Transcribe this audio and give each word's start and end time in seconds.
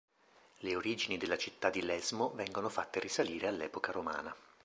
Le 0.61 0.75
origini 0.75 1.17
della 1.19 1.37
città 1.37 1.69
di 1.69 1.83
Lesmo 1.83 2.31
vengono 2.33 2.69
fatte 2.69 2.99
risalire 2.99 3.45
all'epoca 3.45 3.91
romana. 3.91 4.35